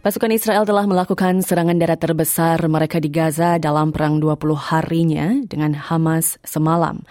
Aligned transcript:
Pasukan 0.00 0.32
Israel 0.32 0.64
telah 0.64 0.88
melakukan 0.88 1.44
serangan 1.44 1.76
darat 1.76 2.00
terbesar 2.00 2.56
mereka 2.72 2.96
di 2.96 3.12
Gaza 3.12 3.60
dalam 3.60 3.92
perang 3.92 4.16
20 4.16 4.56
harinya 4.56 5.28
dengan 5.44 5.76
Hamas 5.76 6.40
semalam. 6.40 7.04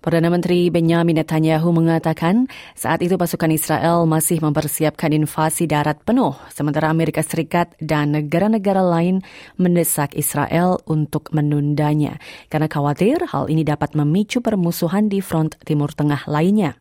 Perdana 0.00 0.32
Menteri 0.32 0.72
Benjamin 0.72 1.20
Netanyahu 1.20 1.68
mengatakan 1.68 2.48
saat 2.72 3.04
itu 3.04 3.20
pasukan 3.20 3.52
Israel 3.52 4.08
masih 4.08 4.40
mempersiapkan 4.40 5.12
invasi 5.12 5.68
darat 5.68 6.00
penuh, 6.00 6.32
sementara 6.48 6.88
Amerika 6.88 7.20
Serikat 7.20 7.76
dan 7.76 8.16
negara-negara 8.16 8.80
lain 8.80 9.20
mendesak 9.60 10.16
Israel 10.16 10.80
untuk 10.88 11.28
menundanya 11.36 12.16
karena 12.48 12.72
khawatir 12.72 13.20
hal 13.28 13.52
ini 13.52 13.68
dapat 13.68 13.92
memicu 13.92 14.40
permusuhan 14.40 15.12
di 15.12 15.20
front 15.20 15.60
Timur 15.68 15.92
Tengah 15.92 16.24
lainnya. 16.24 16.72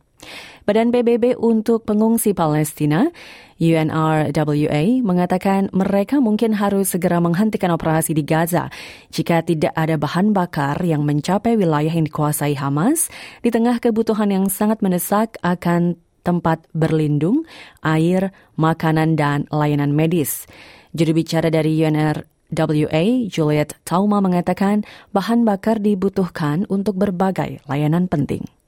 Badan 0.63 0.93
PBB 0.93 1.39
untuk 1.39 1.87
Pengungsi 1.87 2.37
Palestina, 2.37 3.09
UNRWA, 3.59 5.03
mengatakan 5.03 5.67
mereka 5.75 6.23
mungkin 6.23 6.55
harus 6.55 6.95
segera 6.95 7.19
menghentikan 7.19 7.75
operasi 7.75 8.15
di 8.15 8.23
Gaza 8.23 8.71
jika 9.11 9.43
tidak 9.43 9.75
ada 9.75 9.99
bahan 9.99 10.31
bakar 10.31 10.79
yang 10.79 11.03
mencapai 11.03 11.59
wilayah 11.59 11.91
yang 11.91 12.07
dikuasai 12.07 12.55
Hamas 12.55 13.11
di 13.43 13.51
tengah 13.51 13.83
kebutuhan 13.83 14.31
yang 14.31 14.45
sangat 14.47 14.79
mendesak 14.79 15.35
akan 15.43 15.99
tempat 16.23 16.63
berlindung, 16.71 17.43
air, 17.83 18.31
makanan, 18.55 19.19
dan 19.19 19.43
layanan 19.51 19.91
medis. 19.91 20.47
Juru 20.95 21.19
bicara 21.19 21.51
dari 21.51 21.79
UNRWA, 21.79 23.03
Juliet 23.27 23.75
Tauma 23.83 24.23
mengatakan 24.23 24.87
bahan 25.11 25.43
bakar 25.43 25.83
dibutuhkan 25.83 26.63
untuk 26.71 26.95
berbagai 26.95 27.59
layanan 27.67 28.07
penting. 28.07 28.58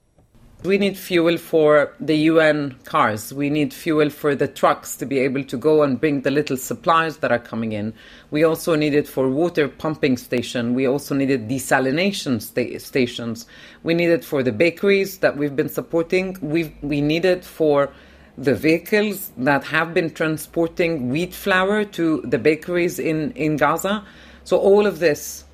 We 0.64 0.78
need 0.78 0.96
fuel 0.96 1.38
for 1.38 1.92
the 1.98 2.14
UN 2.30 2.76
cars. 2.84 3.34
We 3.34 3.50
need 3.50 3.74
fuel 3.74 4.10
for 4.10 4.36
the 4.36 4.46
trucks 4.46 4.94
to 4.98 5.04
be 5.04 5.18
able 5.18 5.42
to 5.42 5.56
go 5.56 5.82
and 5.82 6.00
bring 6.00 6.20
the 6.20 6.30
little 6.30 6.56
supplies 6.56 7.16
that 7.16 7.32
are 7.32 7.40
coming 7.40 7.72
in. 7.72 7.92
We 8.30 8.44
also 8.44 8.76
need 8.76 8.94
it 8.94 9.08
for 9.08 9.28
water 9.28 9.66
pumping 9.66 10.16
station. 10.16 10.74
We 10.74 10.86
also 10.86 11.16
needed 11.16 11.48
desalination 11.48 12.40
sta- 12.40 12.78
stations. 12.78 13.44
We 13.82 13.94
need 13.94 14.10
it 14.10 14.24
for 14.24 14.44
the 14.44 14.52
bakeries 14.52 15.18
that 15.18 15.36
we've 15.36 15.56
been 15.56 15.68
supporting. 15.68 16.36
we 16.40 16.72
we 16.80 17.00
need 17.00 17.24
it 17.24 17.44
for 17.44 17.90
the 18.38 18.54
vehicles 18.54 19.32
that 19.38 19.64
have 19.64 19.92
been 19.92 20.10
transporting 20.10 21.10
wheat 21.10 21.34
flour 21.34 21.84
to 21.84 22.20
the 22.20 22.38
bakeries 22.38 23.00
in, 23.00 23.32
in 23.32 23.56
Gaza. 23.56 24.04
So 24.44 24.58
all 24.58 24.86
of 24.86 25.00
this 25.00 25.44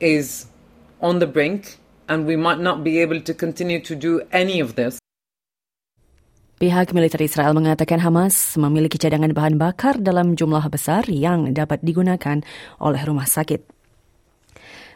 is 0.00 0.46
on 1.00 1.20
the 1.20 1.28
brink 1.28 1.78
and 2.08 2.26
we 2.26 2.34
might 2.34 2.58
not 2.58 2.82
be 2.82 2.98
able 3.02 3.20
to 3.22 3.32
continue 3.34 3.78
to 3.82 3.94
do 3.94 4.22
any 4.32 4.58
of 4.58 4.74
this. 4.74 5.02
Pihak 6.62 6.94
militer 6.94 7.18
Israel 7.18 7.58
mengatakan 7.58 7.98
Hamas 7.98 8.54
memiliki 8.54 8.94
cadangan 8.94 9.34
bahan 9.34 9.58
bakar 9.58 9.98
dalam 9.98 10.38
jumlah 10.38 10.62
besar 10.70 11.10
yang 11.10 11.50
dapat 11.50 11.82
digunakan 11.82 12.38
oleh 12.78 13.02
rumah 13.02 13.26
sakit. 13.26 13.82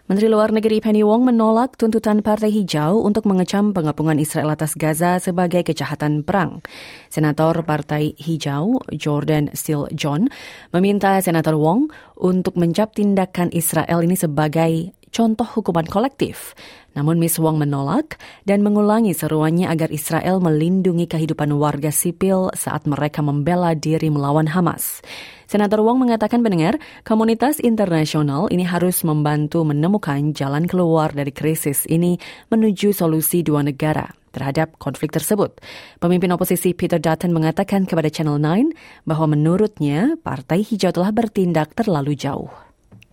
Menteri 0.07 0.31
Luar 0.31 0.55
Negeri 0.55 0.79
Penny 0.79 1.03
Wong 1.03 1.27
menolak 1.27 1.75
tuntutan 1.75 2.23
Partai 2.23 2.55
Hijau 2.55 3.03
untuk 3.03 3.27
mengecam 3.27 3.75
pengepungan 3.75 4.23
Israel 4.23 4.55
atas 4.55 4.79
Gaza 4.79 5.19
sebagai 5.19 5.67
kejahatan 5.67 6.23
perang. 6.23 6.63
Senator 7.11 7.67
Partai 7.67 8.15
Hijau 8.15 8.79
Jordan 8.95 9.51
Steele 9.51 9.91
John 9.99 10.31
meminta 10.71 11.19
Senator 11.19 11.59
Wong 11.59 11.91
untuk 12.15 12.55
mencap 12.55 12.95
tindakan 12.95 13.51
Israel 13.51 14.07
ini 14.07 14.15
sebagai 14.15 14.95
contoh 15.17 15.49
hukuman 15.49 15.89
kolektif. 15.89 16.53
Namun 16.93 17.17
Miss 17.17 17.41
Wong 17.41 17.57
menolak 17.57 18.21
dan 18.45 18.61
mengulangi 18.61 19.17
seruannya 19.17 19.69
agar 19.69 19.89
Israel 19.89 20.45
melindungi 20.45 21.09
kehidupan 21.09 21.57
warga 21.57 21.89
sipil 21.89 22.53
saat 22.53 22.85
mereka 22.85 23.25
membela 23.25 23.73
diri 23.73 24.13
melawan 24.13 24.49
Hamas. 24.49 25.01
Senator 25.49 25.81
Wong 25.81 26.05
mengatakan 26.05 26.45
pendengar, 26.45 26.77
komunitas 27.07 27.61
internasional 27.65 28.53
ini 28.53 28.69
harus 28.69 29.01
membantu 29.09 29.65
menemukan 29.65 30.37
jalan 30.37 30.69
keluar 30.69 31.17
dari 31.17 31.33
krisis 31.33 31.89
ini 31.89 32.21
menuju 32.53 32.93
solusi 32.93 33.41
dua 33.41 33.65
negara 33.65 34.13
terhadap 34.37 34.77
konflik 34.77 35.17
tersebut. 35.17 35.57
Pemimpin 35.97 36.29
oposisi 36.37 36.77
Peter 36.77 37.01
Dutton 37.01 37.33
mengatakan 37.33 37.89
kepada 37.89 38.13
Channel 38.13 38.37
9 38.37 39.09
bahwa 39.09 39.33
menurutnya 39.33 40.21
Partai 40.21 40.61
Hijau 40.61 40.93
telah 40.93 41.09
bertindak 41.09 41.73
terlalu 41.73 42.13
jauh. 42.13 42.66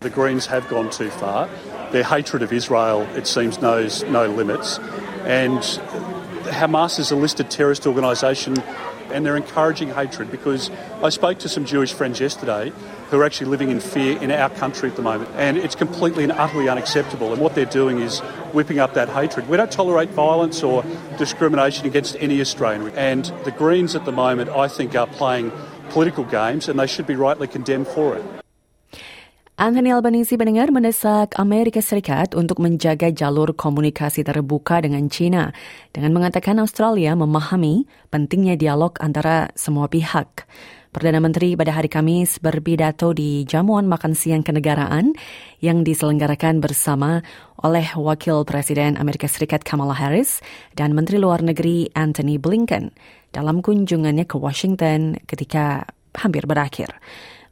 The 0.04 0.10
Greens 0.10 0.48
have 0.48 0.68
gone 0.68 0.90
too 0.90 1.10
far. 1.10 1.50
Their 1.92 2.04
hatred 2.04 2.44
of 2.44 2.52
Israel, 2.52 3.04
it 3.16 3.26
seems, 3.26 3.62
knows 3.62 4.04
no 4.04 4.28
limits. 4.28 4.78
And 5.24 5.60
Hamas 6.44 7.00
is 7.00 7.10
a 7.12 7.16
listed 7.16 7.50
terrorist 7.50 7.88
organisation 7.88 8.62
and 9.12 9.26
they're 9.26 9.38
encouraging 9.38 9.90
hatred 9.90 10.30
because 10.30 10.70
I 11.02 11.08
spoke 11.08 11.40
to 11.40 11.50
some 11.50 11.64
Jewish 11.64 11.94
friends 11.94 12.20
yesterday 12.20 12.74
who 13.10 13.22
are 13.22 13.24
actually 13.24 13.48
living 13.48 13.70
in 13.70 13.80
fear 13.80 14.22
in 14.22 14.30
our 14.30 14.50
country 14.50 14.90
at 14.90 14.98
the 14.98 15.02
moment. 15.02 15.30
And 15.36 15.58
it's 15.58 15.76
completely 15.76 16.24
and 16.24 16.34
utterly 16.34 16.68
unacceptable. 16.68 17.32
And 17.32 17.42
what 17.42 17.56
they're 17.56 17.66
doing 17.66 18.00
is 18.00 18.20
whipping 18.52 18.80
up 18.80 18.96
that 18.96 19.08
hatred. 19.08 19.48
We 19.48 19.56
don't 19.56 19.72
tolerate 19.72 20.10
violence 20.10 20.64
or 20.64 20.84
discrimination 21.18 21.86
against 21.86 22.18
any 22.20 22.42
Australian. 22.42 22.92
And 22.98 23.26
the 23.46 23.52
Greens 23.52 23.96
at 23.96 24.04
the 24.04 24.12
moment, 24.12 24.50
I 24.50 24.68
think, 24.68 24.96
are 24.96 25.08
playing 25.08 25.54
political 25.92 26.26
games 26.26 26.68
and 26.68 26.78
they 26.78 26.88
should 26.88 27.08
be 27.08 27.16
rightly 27.16 27.48
condemned 27.48 27.88
for 27.88 28.18
it. 28.18 28.26
Anthony 29.54 29.94
Albanese 29.94 30.34
mendengar 30.34 30.74
mendesak 30.74 31.38
Amerika 31.38 31.78
Serikat 31.78 32.34
untuk 32.34 32.58
menjaga 32.58 33.14
jalur 33.14 33.54
komunikasi 33.54 34.26
terbuka 34.26 34.82
dengan 34.82 35.06
China 35.14 35.54
dengan 35.94 36.10
mengatakan 36.10 36.58
Australia 36.58 37.14
memahami 37.14 37.86
pentingnya 38.10 38.58
dialog 38.58 38.98
antara 38.98 39.54
semua 39.54 39.86
pihak. 39.86 40.50
Perdana 40.90 41.22
Menteri 41.22 41.54
pada 41.54 41.70
hari 41.70 41.86
Kamis 41.86 42.42
berpidato 42.42 43.14
di 43.14 43.46
jamuan 43.46 43.86
makan 43.86 44.18
siang 44.18 44.42
kenegaraan 44.42 45.14
yang 45.62 45.86
diselenggarakan 45.86 46.58
bersama 46.58 47.22
oleh 47.62 47.86
Wakil 47.94 48.50
Presiden 48.50 48.98
Amerika 48.98 49.30
Serikat 49.30 49.62
Kamala 49.62 49.94
Harris 49.94 50.42
dan 50.74 50.98
Menteri 50.98 51.22
Luar 51.22 51.46
Negeri 51.46 51.94
Anthony 51.94 52.42
Blinken 52.42 52.90
dalam 53.30 53.62
kunjungannya 53.62 54.26
ke 54.26 54.34
Washington 54.34 55.22
ketika 55.30 55.86
hampir 56.18 56.50
berakhir. 56.50 56.90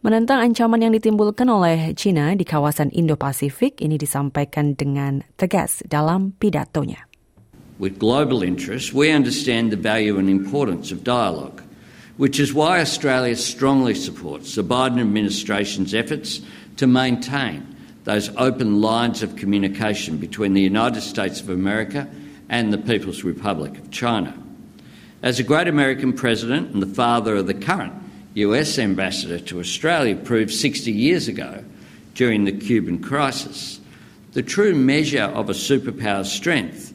Menentang 0.02 0.42
ancaman 0.42 0.82
yang 0.82 0.98
ditimbulkan 0.98 1.46
oleh 1.46 1.94
China 1.94 2.34
di 2.34 2.42
kawasan 2.42 2.90
Indo-Pasifik 2.90 3.86
ini 3.86 4.02
disampaikan 4.02 4.74
dengan 4.74 5.22
tegas 5.38 5.86
dalam 5.86 6.34
pidatonya. 6.42 7.06
With 7.78 8.02
global 8.02 8.42
interests, 8.42 8.90
we 8.90 9.14
understand 9.14 9.70
the 9.70 9.78
value 9.78 10.18
and 10.18 10.26
importance 10.26 10.90
of 10.90 11.06
dialogue, 11.06 11.62
which 12.18 12.42
is 12.42 12.50
why 12.50 12.82
Australia 12.82 13.38
strongly 13.38 13.94
supports 13.94 14.58
the 14.58 14.66
Biden 14.66 14.98
administration's 14.98 15.94
efforts 15.94 16.42
to 16.82 16.90
maintain 16.90 17.62
those 18.10 18.34
open 18.42 18.82
lines 18.82 19.22
of 19.22 19.38
communication 19.38 20.18
between 20.18 20.58
the 20.58 20.66
United 20.66 21.06
States 21.06 21.46
of 21.46 21.54
America 21.54 22.10
and 22.50 22.74
the 22.74 22.82
People's 22.82 23.22
Republic 23.22 23.78
of 23.78 23.94
China. 23.94 24.34
As 25.22 25.38
a 25.38 25.46
great 25.46 25.70
American 25.70 26.10
president 26.10 26.74
and 26.74 26.82
the 26.82 26.90
father 26.90 27.38
of 27.38 27.46
the 27.46 27.54
current 27.54 27.94
US 28.36 28.80
ambassador 28.80 29.40
to 29.40 29.60
Australia 29.60 30.16
proved 30.16 30.54
60 30.54 30.92
years 30.92 31.28
ago 31.28 31.64
during 32.16 32.46
the 32.46 32.52
Cuban 32.52 33.00
crisis. 33.00 33.80
The 34.34 34.42
true 34.42 34.74
measure 34.74 35.24
of 35.24 35.50
a 35.50 35.54
superpower's 35.54 36.32
strength 36.32 36.94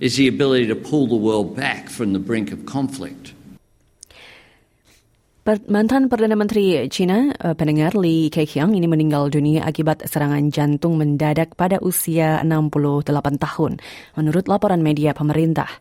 is 0.00 0.16
the 0.16 0.28
ability 0.28 0.68
to 0.68 0.74
pull 0.74 1.06
the 1.06 1.16
world 1.16 1.54
back 1.54 1.90
from 1.90 2.12
the 2.12 2.18
brink 2.18 2.52
of 2.52 2.64
conflict. 2.64 3.34
Mantan 5.48 6.12
Perdana 6.12 6.36
Menteri 6.36 6.84
China, 6.92 7.32
eh, 7.32 7.56
pendengar 7.56 7.96
Li 7.96 8.28
Keqiang 8.28 8.76
ini 8.76 8.84
meninggal 8.84 9.32
dunia 9.32 9.64
akibat 9.64 10.04
serangan 10.04 10.52
jantung 10.52 11.00
mendadak 11.00 11.56
pada 11.56 11.80
usia 11.80 12.44
68 12.44 13.40
tahun, 13.40 13.80
menurut 14.20 14.44
laporan 14.44 14.84
media 14.84 15.16
pemerintah. 15.16 15.80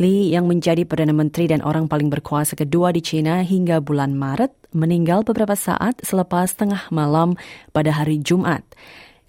Li 0.00 0.32
yang 0.32 0.48
menjadi 0.48 0.88
Perdana 0.88 1.12
Menteri 1.12 1.44
dan 1.44 1.60
orang 1.60 1.92
paling 1.92 2.08
berkuasa 2.08 2.56
kedua 2.56 2.88
di 2.96 3.04
China 3.04 3.44
hingga 3.44 3.84
bulan 3.84 4.16
Maret 4.16 4.72
meninggal 4.72 5.28
beberapa 5.28 5.52
saat 5.60 6.00
selepas 6.00 6.56
tengah 6.56 6.88
malam 6.88 7.36
pada 7.76 7.92
hari 7.92 8.16
Jumat. 8.16 8.64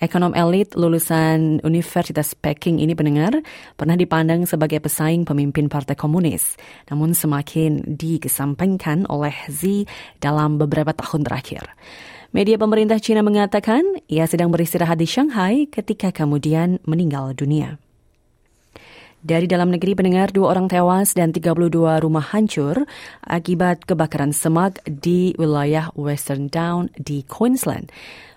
Ekonom 0.03 0.35
elit 0.35 0.75
lulusan 0.75 1.63
Universitas 1.63 2.35
Peking 2.35 2.83
ini 2.83 2.91
pendengar 2.91 3.39
pernah 3.79 3.95
dipandang 3.95 4.43
sebagai 4.43 4.83
pesaing 4.83 5.23
pemimpin 5.23 5.71
Partai 5.71 5.95
Komunis, 5.95 6.59
namun 6.91 7.15
semakin 7.15 7.87
dikesampingkan 7.87 9.07
oleh 9.07 9.31
Xi 9.47 9.87
dalam 10.19 10.59
beberapa 10.59 10.91
tahun 10.91 11.23
terakhir. 11.23 11.71
Media 12.35 12.59
pemerintah 12.59 12.99
China 12.99 13.23
mengatakan 13.23 13.79
ia 14.11 14.27
sedang 14.27 14.51
beristirahat 14.51 14.99
di 14.99 15.07
Shanghai 15.07 15.71
ketika 15.71 16.11
kemudian 16.11 16.83
meninggal 16.83 17.31
dunia. 17.31 17.79
Dari 19.23 19.47
dalam 19.47 19.71
negeri 19.71 19.95
pendengar 19.95 20.35
dua 20.35 20.51
orang 20.51 20.67
tewas 20.67 21.15
dan 21.15 21.31
32 21.31 21.71
rumah 22.03 22.27
hancur 22.35 22.83
akibat 23.23 23.87
kebakaran 23.87 24.35
semak 24.35 24.83
di 24.83 25.31
wilayah 25.39 25.95
Western 25.95 26.51
Down 26.51 26.91
di 26.99 27.23
Queensland. 27.23 27.87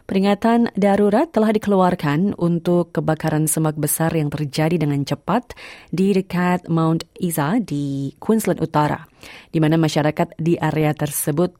Peringatan 0.06 0.70
darurat 0.78 1.26
telah 1.34 1.50
dikeluarkan 1.50 2.38
untuk 2.38 2.94
kebakaran 2.94 3.50
semak 3.50 3.74
besar 3.74 4.14
yang 4.14 4.30
terjadi 4.30 4.78
dengan 4.78 5.02
cepat 5.02 5.58
di 5.90 6.14
dekat 6.14 6.70
Mount 6.70 7.02
Isa 7.18 7.58
di 7.58 8.14
Queensland 8.22 8.62
Utara, 8.62 9.02
di 9.50 9.58
mana 9.58 9.74
masyarakat 9.74 10.38
di 10.38 10.54
area 10.62 10.94
tersebut 10.94 11.58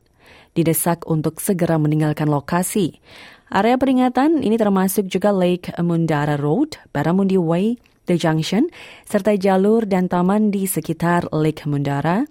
didesak 0.54 1.10
untuk 1.10 1.43
segera 1.43 1.75
meninggalkan 1.75 2.31
lokasi. 2.31 3.02
Area 3.50 3.75
peringatan 3.75 4.46
ini 4.46 4.54
termasuk 4.54 5.10
juga 5.10 5.34
Lake 5.34 5.75
Mundara 5.82 6.38
Road, 6.38 6.78
Baramundi 6.94 7.34
Way, 7.34 7.82
The 8.06 8.14
Junction, 8.14 8.70
serta 9.10 9.34
jalur 9.34 9.90
dan 9.90 10.06
taman 10.06 10.54
di 10.54 10.70
sekitar 10.70 11.34
Lake 11.34 11.66
Mundara, 11.66 12.22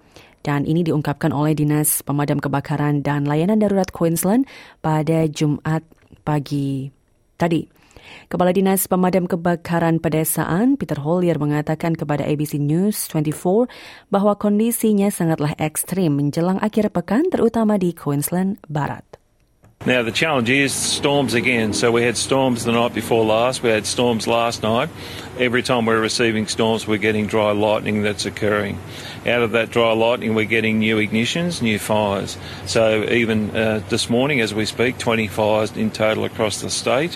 dan 0.45 0.63
ini 0.63 0.85
diungkapkan 0.85 1.33
oleh 1.33 1.57
Dinas 1.57 2.05
Pemadam 2.05 2.37
Kebakaran 2.37 3.01
dan 3.01 3.25
Layanan 3.25 3.57
Darurat 3.57 3.89
Queensland 3.89 4.45
pada 4.79 5.25
Jumat 5.25 5.81
pagi 6.25 6.89
tadi. 7.37 7.61
Kepala 8.29 8.53
Dinas 8.53 8.85
Pemadam 8.89 9.25
Kebakaran 9.29 10.01
Pedesaan 10.01 10.77
Peter 10.77 10.97
Hollier 11.01 11.37
mengatakan 11.37 11.93
kepada 11.93 12.25
ABC 12.25 12.57
News 12.57 13.09
24 13.09 13.69
bahwa 14.09 14.33
kondisinya 14.37 15.09
sangatlah 15.13 15.53
ekstrim 15.57 16.17
menjelang 16.17 16.57
akhir 16.61 16.93
pekan 16.93 17.29
terutama 17.29 17.77
di 17.77 17.93
Queensland 17.93 18.61
Barat. 18.69 19.24
Now, 19.85 20.01
the 20.01 20.11
challenge 20.11 20.49
is 20.49 20.73
storms 20.73 21.35
again. 21.35 21.71
So, 21.73 21.91
we 21.91 22.01
had 22.01 22.17
storms 22.17 22.63
the 22.63 22.71
night 22.71 22.95
before 22.95 23.23
last, 23.23 23.61
we 23.61 23.69
had 23.69 23.85
storms 23.85 24.25
last 24.25 24.63
night. 24.63 24.89
Every 25.37 25.61
time 25.61 25.85
we're 25.85 26.01
receiving 26.01 26.47
storms, 26.47 26.87
we're 26.87 26.97
getting 26.97 27.27
dry 27.27 27.51
lightning 27.51 28.01
that's 28.01 28.25
occurring. 28.25 28.79
Out 29.27 29.43
of 29.43 29.51
that 29.51 29.69
dry 29.69 29.93
lightning, 29.93 30.33
we're 30.33 30.45
getting 30.45 30.79
new 30.79 30.97
ignitions, 30.97 31.61
new 31.61 31.77
fires. 31.77 32.35
So, 32.65 33.03
even 33.11 33.55
uh, 33.55 33.83
this 33.89 34.09
morning, 34.09 34.41
as 34.41 34.55
we 34.55 34.65
speak, 34.65 34.97
20 34.97 35.27
fires 35.27 35.71
in 35.77 35.91
total 35.91 36.25
across 36.25 36.61
the 36.61 36.71
state. 36.71 37.15